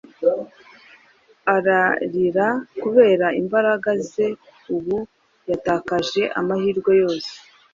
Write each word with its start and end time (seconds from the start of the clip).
ararira 1.55 2.47
kubera 2.81 3.27
imbaraga 3.41 3.89
ze 4.09 4.27
ubu 4.75 4.97
yatakaje 5.49 6.23
amahirwe 6.39 6.91
yose 7.01 7.33